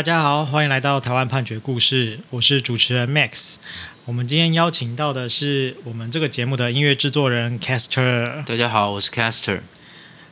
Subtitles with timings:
[0.00, 3.56] 大家好，欢迎来到台湾判决故事，我是主持人 Max。
[4.06, 8.42] 我们今天邀请到的是我们这个节目的音乐制作人 Caster。
[8.46, 9.60] 大家好，我是 Caster。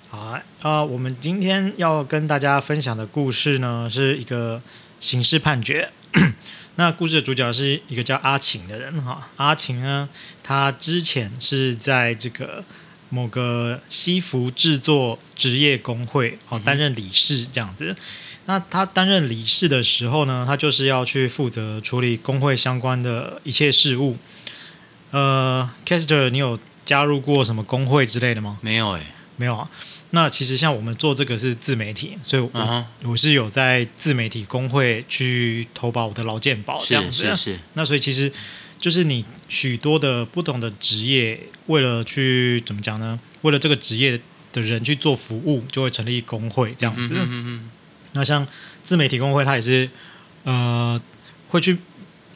[0.09, 4.63] 好啊，呃，我们今天要跟大家分享的故事呢，是一个
[5.01, 5.91] 刑事判决。
[6.77, 9.29] 那故事的主角是一个叫阿晴的人哈。
[9.37, 10.09] 阿晴呢，
[10.43, 12.65] 他之前是在这个
[13.11, 17.97] 某个西服制作职业工会哦担任理事这样子。
[18.47, 24.17] 那他担任理事的时候呢，他就是要去负责处理工会相关的一切事务。
[25.11, 28.59] 呃，Caster，你有加入过什么工会之类的吗？
[28.63, 29.69] 没有诶、欸，没有啊。
[30.11, 32.83] 那其实像我们做这个是自媒体，所以我、uh-huh.
[33.05, 37.25] 我是有在自媒体工会去投保我的劳健保这样子。
[37.25, 37.59] 是是是。
[37.75, 38.33] 那所以其实
[38.79, 43.19] 就是你许多的不同的职业，为了去怎么讲呢？
[43.43, 44.21] 为了这个职业
[44.53, 47.15] 的人去做服务，就会成立工会这样子。
[47.15, 47.71] 嗯嗯嗯。
[48.13, 48.47] 那像
[48.83, 49.91] 自媒体工会，它也是
[50.45, 51.01] 呃
[51.49, 51.79] 会去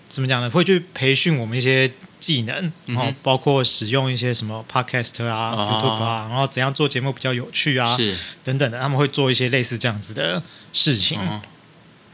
[0.09, 0.51] 怎么讲呢？
[0.51, 11.19] 会去培训我们一些技能，然后包括使用一些什么 Podcast 啊、哦、YouTube 啊，然后怎样做节目比较有趣啊，是等等的，他们会做一些类似这样子的事情。
[11.19, 11.41] 哦、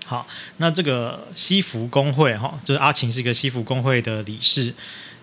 [0.08, 4.74] 好，那这个西服工会哈，就是阿晴是一个西服工会的理事，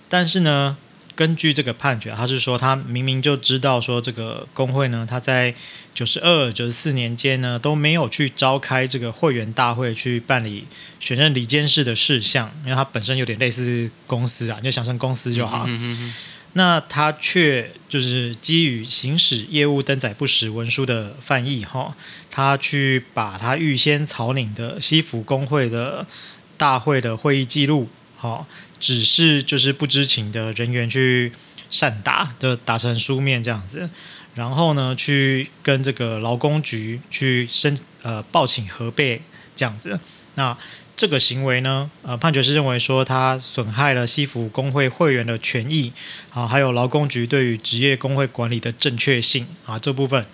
[0.07, 0.77] 但是呢。
[1.17, 5.55] 根据这个判决，他是说他明明就知道说这个工会呢，他在
[5.93, 10.67] 九十二、九十四年间呢都没有去召开这个会员大会去办理
[10.99, 15.63] 选任理监事的事项，因为他本身有点类似公司啊，你就想成公司就好。
[15.65, 16.13] 嗯哼哼。
[16.57, 21.93] 那他却就是基于行使业务登载不实文书的犯意哈，
[22.31, 26.07] 他去把他预先草拟的西服工会的
[26.55, 27.89] 大会的会议记录。
[28.15, 28.47] 好，
[28.79, 31.33] 只是就是不知情的人员去
[31.69, 33.89] 善打，就打成书面这样子，
[34.33, 39.21] 然后呢，去跟这个劳工局去申呃报请核备
[39.53, 39.99] 这样子。
[40.35, 40.57] 那
[40.95, 45.91] 这个行为呢，呃，判决是认为说他损害了西服工会会员的权益
[46.33, 50.25] 啊，还有劳工局对于职业工会管理的正确性啊，这部分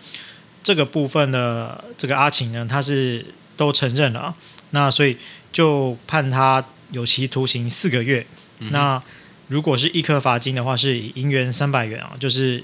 [0.64, 4.36] 这个部分的这个阿晴呢，他是都承认了，
[4.72, 5.18] 那所以
[5.52, 6.64] 就判他。
[6.92, 8.28] 有期徒刑四个月，
[8.60, 8.70] 嗯。
[8.70, 9.02] 那
[9.48, 12.62] 如果是易科罚金的话，是以银元三百元啊，就是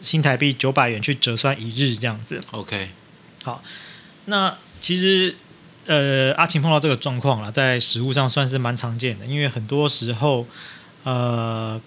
[0.00, 2.40] 新台币九百元去折算一日这样子。
[2.52, 2.88] OK，
[3.42, 3.62] 好。
[4.24, 5.34] 那其实
[5.86, 10.46] 呃，阿晴碰到这个状况了，在实物上算是蛮常见的，因为很多时候
[11.04, 11.80] 呃，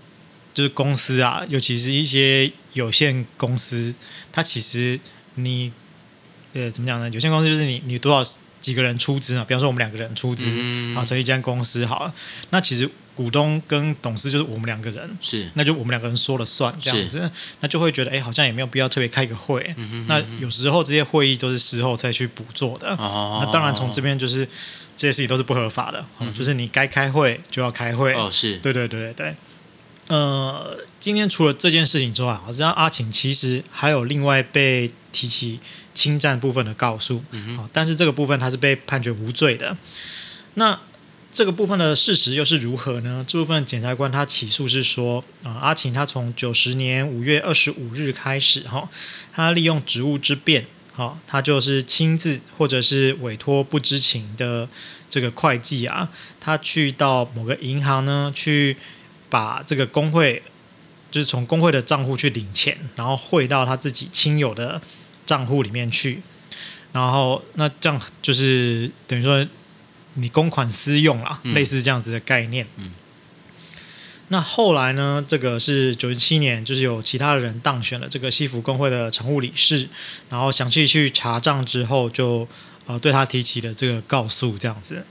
[0.53, 3.93] 就是公司啊，尤其是一些有限公司，
[4.31, 4.99] 它其实
[5.35, 5.71] 你
[6.53, 7.09] 呃怎么讲呢？
[7.09, 8.39] 有限公司就是你你多少。
[8.61, 9.45] 几个人出资嘛？
[9.45, 12.13] 比方说我们两个人出资，嗯，好成立一间公司好了。
[12.49, 12.87] 那其实
[13.19, 20.05] 股东跟董事就是我们两个人，是那就我们两个人说了算这样子，那就会觉得哎，好像也没有必要特别开一个会，嗯。
[20.07, 22.95] 那有时候这些会议都是事后再去补做的。
[22.95, 24.47] 哦，那当然从这边就是
[24.95, 28.13] 这些事情都是不合法的，嗯，就是你该开会就要开会。
[28.13, 29.35] 哦，是对对对对对。
[30.07, 35.59] 呃，今天除了这件事情之外，我知道阿晴其实还有另外被提起。
[35.95, 39.75] 侵占部分的告诉，嗯，但是这个部分他是被判决无罪的。
[40.53, 40.79] 那
[41.31, 43.23] 这个部分的事实又是如何呢？
[43.27, 48.89] 这部分检察官他起诉是说，啊，阿晴他从九十年五月二十五日开始，哈，
[49.33, 54.67] 他利用职务之便，哈，他就是亲自或者是委托不知情的
[55.09, 56.09] 这个会计啊，
[56.39, 58.77] 他去到某个银行呢，去
[59.29, 60.43] 把这个工会，
[61.11, 64.81] 就是从工会的账户去领钱，然后汇到他自己亲友的。
[65.25, 66.23] 账户里面去，
[66.91, 69.45] 然后那这样就是等于说
[70.21, 72.67] 你公款私用啦，嗯，类似这样子的概念。
[72.77, 72.91] 嗯。
[74.29, 75.25] 那后来呢？
[75.27, 79.89] 这个是九十七年，就是有其他的人当选了这个西服工会的常务理事，
[80.29, 82.47] 然后详细去查账之后就，就
[82.85, 85.05] 呃对他提起了这个告诉，这样子。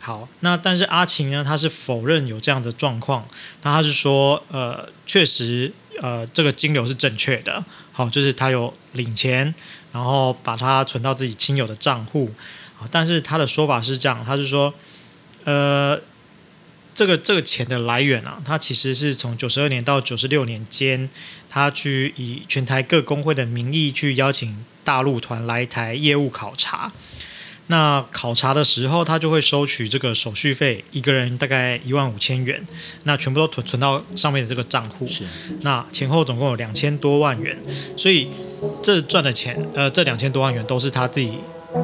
[0.00, 3.28] 好，那但是阿晴呢，他是否认有这样的状况，
[3.62, 5.72] 那他是说呃确实。
[6.00, 9.54] 呃，这个金流是正确的，好，就是他有领钱，
[9.92, 14.72] 然后把它存到自己亲友的账户，啊，但是他的说法是这样，他是说，
[15.44, 16.00] 呃，
[16.94, 21.08] 这个这个钱的来源啊，他其实是从九十二年到九十六年间，
[21.48, 26.92] 他去以全台各工会的名义去邀请大陆团来台业务考察。
[27.68, 32.62] 那考察的时候，他就会收取这个手续费，一个人大概一万五千元，
[33.04, 35.06] 那全部都存存到上面的这个账户。
[35.06, 35.24] 是，
[35.60, 37.56] 那前后总共有两千多万元，
[37.96, 38.28] 所以
[38.82, 41.38] 这赚的钱，呃，这两千多万元都是他自己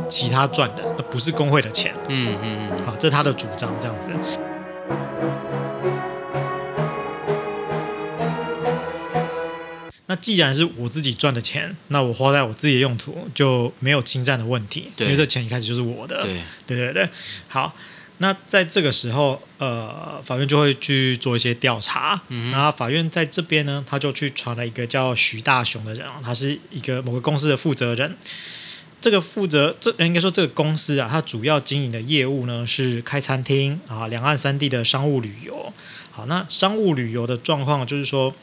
[0.08, 1.94] 其他赚的，不是工会的钱。
[2.08, 4.10] 嗯嗯嗯，好，这是他的主张，这样子。
[10.06, 16.22] 那既然是我自己赚的钱，那我花在我自己的用途就没有侵占的问题，对因为这钱一开始就是我的。
[16.22, 17.08] 对对对对，
[17.46, 17.74] 好。
[18.20, 22.20] 那在这个时候，呃，法院就会去做一些调查。
[22.26, 28.16] 嗯，然后法院在这边呢，他就去传了一个叫徐大雄的人，他是一个某个公司的负责人。
[29.00, 35.72] 这个负责这应该说这个公司啊，它主要经营的业务呢是开餐厅啊，两岸三地的商务旅游。
[36.10, 38.34] 好，那商务旅游的状况就是说，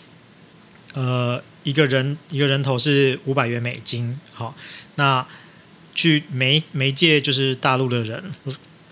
[0.94, 4.20] 呃，一个人一个人头是五百元美金。
[4.34, 4.56] 好，
[4.96, 5.28] 那
[5.94, 8.24] 去媒媒介就是大陆的人，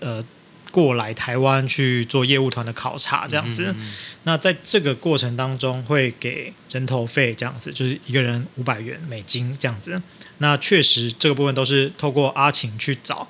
[0.00, 0.22] 呃。
[0.70, 3.66] 过来台湾去做业务团的考察，这样子。
[3.66, 3.94] 嗯嗯嗯，
[4.24, 10.02] 那在这个过程当中，会给人头费，这样子，就是一个人五百元美金这样子。
[10.38, 13.28] 那确实这个部分都是透过阿晴去找，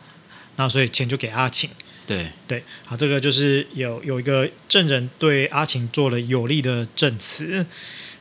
[0.56, 1.70] 那所以钱就给阿晴。
[2.06, 7.64] 对对，好，这个就是有有一个证人对阿晴做了有力的证词，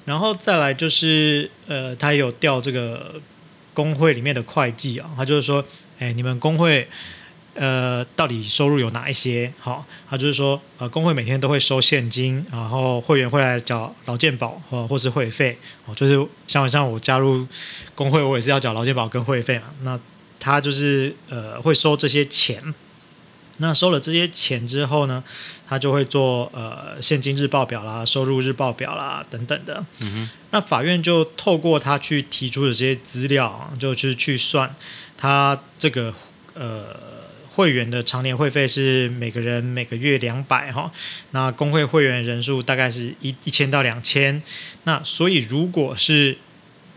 [0.06, 3.21] 然后再来就是呃，他有调这个
[3.74, 5.65] 工会里面的会计啊，他就是说，
[6.00, 6.88] 哎，你们工会。
[7.55, 9.53] 呃，到底收入有哪一些？
[9.59, 15.55] 好，他就是说，呃，工会每天都会收现金，然后会员会来缴劳健保或或是会费，
[15.85, 17.47] 哦，就是像像我加入
[17.94, 19.65] 工会，我也是要缴劳健保跟会费嘛。
[19.81, 20.00] 那
[20.39, 22.73] 他就是呃会收这些钱，
[23.57, 25.23] 那收了这些钱之后呢，
[25.67, 29.85] 他就会做呃现金日报表啦、收入日报表啦等等的。
[30.00, 30.29] 嗯哼。
[30.50, 34.75] 那法院就透过他去提出的这些资料，就去去算
[35.15, 36.11] 他这个
[36.55, 37.12] 呃。
[37.55, 40.91] 会员的常年会费是每个人每个月两百哈，
[41.31, 44.41] 那工会会员人数大概是一一千到两千，
[44.85, 46.35] 那所以如果是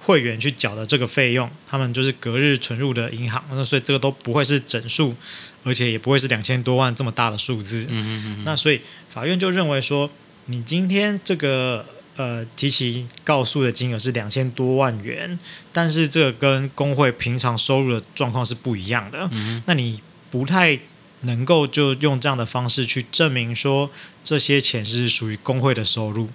[0.01, 5.15] 会员去缴的这个费用，他们就是隔日存入的银行，那所以这个都不会是整数，
[5.63, 7.85] 而且也不会是两千多万这么大的数字。
[7.91, 8.45] 嗯嗯嗯。
[8.45, 8.81] 那所以
[9.11, 10.11] 法院就认为说，
[10.47, 11.85] 你今天这个
[12.17, 15.39] 呃提起告诉的金额是两千多万元，
[15.71, 19.29] 但是这个跟工会平常收入的状况是不一样的。
[19.33, 19.63] 嗯。
[19.67, 20.01] 那你。
[20.31, 20.79] 不太
[21.23, 23.91] 能够就用这样的方式去证明说
[24.23, 26.29] 这些钱是属于工会的收入。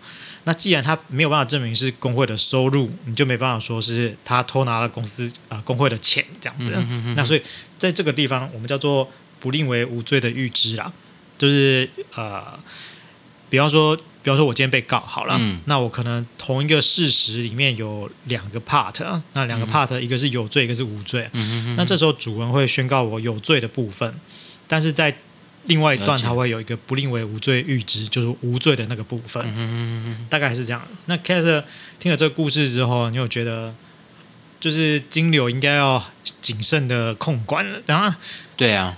[0.43, 6.71] 那既然他没有办法证明是工会的收入，你就没办法说是他偷拿了公司啊、呃、工会的钱这样子。
[6.75, 7.41] 嗯、哼哼哼，那所以
[7.77, 9.07] 在这个地方，我们叫做
[9.39, 10.91] 不令为无罪的预知啦，
[11.37, 12.59] 就是呃，
[13.51, 21.27] 比方说，比方说我今天被告好了，嗯、那我可能同一个事实里面有两个 part，那两个 part 一个是有罪，一个是无罪。
[21.33, 24.13] 嗯、哼哼，那这时候主文会宣告我有罪的部分，
[24.67, 25.15] 但是在
[25.65, 29.43] 另外一段它会有一个不另为无罪预知，就是无罪的那个部分。
[29.47, 30.81] 嗯、哼哼，大概是这样。
[31.05, 31.63] 那 Kate
[31.99, 33.73] 听了这个故事之后，你有觉得
[34.59, 36.03] 就是金流应该要
[36.41, 37.81] 谨慎的控管了？
[37.87, 38.19] 啊，
[38.55, 38.97] 对啊，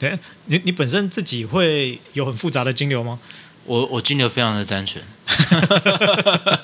[0.00, 3.20] 对，你你本身自己会有很复杂的金流吗？
[3.66, 5.02] 我我金流非常的单纯，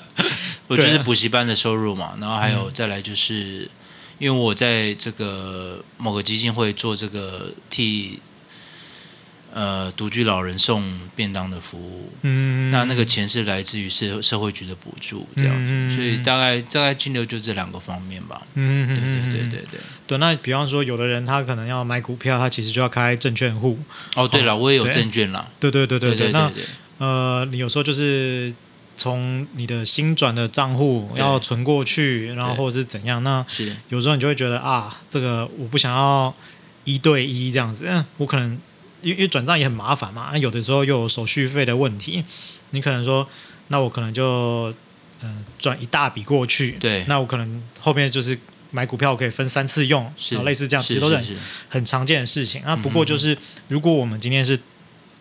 [0.67, 3.69] 我就是补习班的收入嘛，然后还有再来就是，
[4.19, 8.19] 因为我在这个某个基金会做这个替
[9.51, 19.79] 呃独居老人送便当的服务，嗯，那那个钱是来自于社社会局的补助这样子，所以大概大概金流就这两个方面吧，嗯，对对对对对。
[20.07, 20.17] 对。
[20.19, 23.79] 那比方说，有的人他可能要买股票，他其实就要开证券户。
[24.15, 26.51] 哦，对了，我也有证券啦，对对对对对，那。
[27.01, 28.53] 呃，你有时候就是
[28.95, 33.23] 从你的新转的账户要存过去，然后或者是怎样？
[33.23, 33.43] 那
[33.89, 36.31] 有时候你就会觉得啊，这个我不想要
[36.83, 38.55] 一对一这样子，嗯，我可能
[39.01, 42.23] 因为转账也很麻烦嘛，那有的时候又有手续费的问题，
[42.69, 43.27] 你可能说，
[43.69, 44.71] 那我可能就
[45.21, 48.37] 呃转一大笔过去，对，那我可能后面就是
[48.69, 52.61] 买股票我可以分三次用，然后类似这样，其实都是很很常见的事情。
[52.63, 53.35] 那不过就是
[53.69, 54.59] 如果我们今天是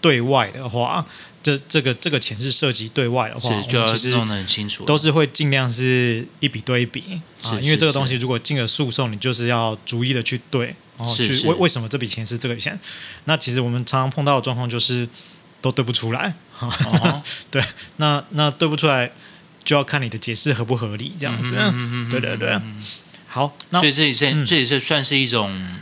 [0.01, 1.05] 对外的话。
[1.43, 7.19] 这这个这个钱是涉及对外的话，就要弄得很清楚，都是会尽量是一笔对一笔。
[7.43, 12.79] 啊，因为这个东西如果进了诉讼，你就是要逐一的去对，然后去为为什么这笔钱是这个钱？
[13.25, 15.09] 那其实我们常常碰到的状况就是
[15.63, 17.65] 都对不出来，哦、 对，
[17.97, 19.11] 那那对不出来
[19.65, 22.61] 就要看你的解释合不合理，这样子，嗯对对对，
[23.29, 25.79] 好，那所以这也是、嗯、这也是算是一种，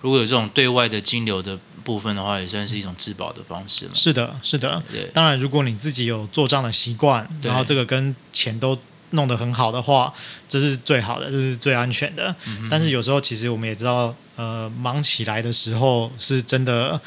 [0.00, 1.58] 如果有这种对外的金流的。
[1.86, 3.92] 部分的话也算是一种质保的方式了。
[3.94, 4.82] 是的，是的。
[4.90, 8.76] 对，当然，如果你自己有做账的习惯，然后这个跟钱都
[9.10, 10.12] 弄得很好的话，
[10.48, 12.34] 这是最好的，这是最安全的。
[12.48, 17.00] 嗯、但是有时候，其实我们也知道，呃，忙起来的时候是真的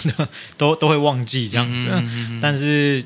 [0.58, 1.88] 都都会忘记这样子。
[1.90, 3.02] 嗯、哼但是，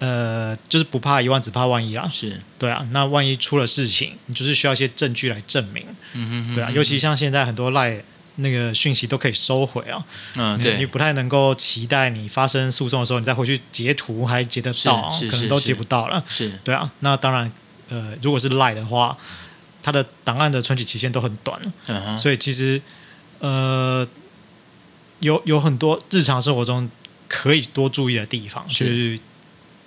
[0.00, 2.06] 呃，就是不怕一万，只怕万一啊。
[2.12, 2.86] 是对啊。
[2.90, 5.86] 那万一出了事情，你就是需要一些证据来证明。
[6.12, 6.70] 嗯哼哼对啊。
[6.70, 8.04] 尤其像现在很多赖。
[8.36, 10.04] 那个讯息都可以收回啊，
[10.36, 16.90] 嗯，对，你不太能够期待你发生诉讼的时候，你再回去截图还截得到，可能都截不到了，是，对啊。
[17.00, 17.52] 那当然，
[17.88, 19.16] 呃，如果是 Line 的话，
[19.82, 22.80] 它的档案的存取期限都很短，嗯，所以其实
[23.40, 24.06] 呃，
[25.20, 26.90] 有有很多日常生活中
[27.28, 28.84] 可以多注意的地方，是。
[28.84, 29.20] 去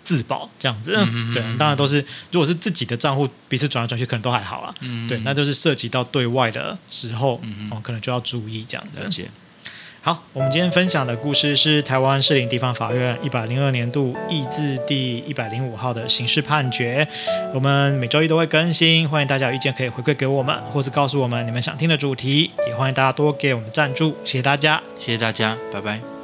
[0.06, 0.96] 自保这样子。
[1.12, 1.98] 嗯对，当然都是
[2.32, 4.74] 如果是自己的账户彼此转来转去，可能都还好啊。
[4.80, 9.04] 嗯对，那就是涉及到对外的时候，嗯哦，可能就要注意这样子。
[10.02, 17.08] 好，我们今天分享的故事是台湾士林地方法院一百零二年度易字第一百零五号的刑事判决。
[17.56, 24.80] 我们每周一都会更新，欢迎大家有意见可以回馈给我们，或是告诉我们你们想听的主题，也欢迎大家多给我们赞助，谢谢大家。
[25.00, 26.15] 谢谢大家，拜拜。